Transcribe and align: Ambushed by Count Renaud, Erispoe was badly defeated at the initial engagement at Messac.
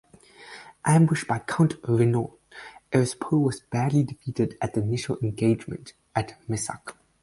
Ambushed 0.83 1.27
by 1.27 1.37
Count 1.37 1.75
Renaud, 1.83 2.35
Erispoe 2.91 3.39
was 3.45 3.59
badly 3.59 4.01
defeated 4.01 4.57
at 4.59 4.73
the 4.73 4.81
initial 4.81 5.19
engagement 5.21 5.93
at 6.15 6.41
Messac. 6.49 6.95